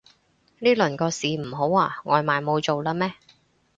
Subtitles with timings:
[0.57, 1.97] 呢輪個市唔好啊？
[2.05, 3.13] 外賣冇做喇咩